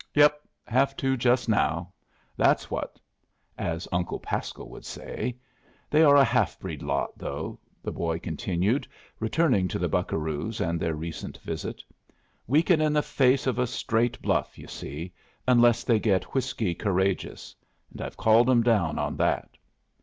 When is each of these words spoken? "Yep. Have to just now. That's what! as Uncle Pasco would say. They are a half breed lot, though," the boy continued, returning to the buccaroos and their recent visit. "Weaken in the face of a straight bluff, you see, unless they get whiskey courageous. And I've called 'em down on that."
"Yep. 0.15 0.41
Have 0.65 0.95
to 0.97 1.15
just 1.15 1.47
now. 1.47 1.93
That's 2.35 2.71
what! 2.71 2.99
as 3.55 3.87
Uncle 3.91 4.19
Pasco 4.19 4.65
would 4.65 4.83
say. 4.83 5.37
They 5.91 6.01
are 6.01 6.15
a 6.15 6.23
half 6.23 6.57
breed 6.59 6.81
lot, 6.81 7.15
though," 7.19 7.59
the 7.83 7.91
boy 7.91 8.17
continued, 8.17 8.87
returning 9.19 9.67
to 9.67 9.77
the 9.77 9.87
buccaroos 9.87 10.59
and 10.59 10.79
their 10.79 10.95
recent 10.95 11.37
visit. 11.45 11.83
"Weaken 12.47 12.81
in 12.81 12.93
the 12.93 13.03
face 13.03 13.45
of 13.45 13.59
a 13.59 13.67
straight 13.67 14.19
bluff, 14.23 14.57
you 14.57 14.65
see, 14.65 15.13
unless 15.47 15.83
they 15.83 15.99
get 15.99 16.33
whiskey 16.33 16.73
courageous. 16.73 17.53
And 17.91 18.01
I've 18.01 18.17
called 18.17 18.49
'em 18.49 18.63
down 18.63 18.97
on 18.97 19.17
that." 19.17 19.55